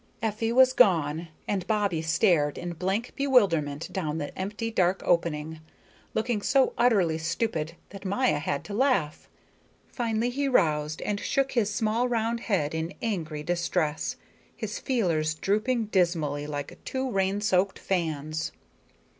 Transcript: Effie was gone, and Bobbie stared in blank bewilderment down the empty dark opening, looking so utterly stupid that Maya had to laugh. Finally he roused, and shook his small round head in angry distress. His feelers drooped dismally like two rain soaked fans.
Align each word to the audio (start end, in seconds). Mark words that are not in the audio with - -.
Effie 0.23 0.51
was 0.51 0.73
gone, 0.73 1.27
and 1.47 1.67
Bobbie 1.67 2.01
stared 2.01 2.57
in 2.57 2.73
blank 2.73 3.13
bewilderment 3.15 3.93
down 3.93 4.17
the 4.17 4.35
empty 4.35 4.71
dark 4.71 5.03
opening, 5.05 5.59
looking 6.15 6.41
so 6.41 6.73
utterly 6.75 7.19
stupid 7.19 7.75
that 7.91 8.03
Maya 8.03 8.39
had 8.39 8.63
to 8.63 8.73
laugh. 8.73 9.29
Finally 9.93 10.31
he 10.31 10.47
roused, 10.47 11.03
and 11.03 11.19
shook 11.19 11.51
his 11.51 11.71
small 11.71 12.09
round 12.09 12.39
head 12.39 12.73
in 12.73 12.95
angry 13.03 13.43
distress. 13.43 14.15
His 14.55 14.79
feelers 14.79 15.35
drooped 15.35 15.91
dismally 15.91 16.47
like 16.47 16.83
two 16.83 17.11
rain 17.11 17.39
soaked 17.39 17.77
fans. 17.77 18.51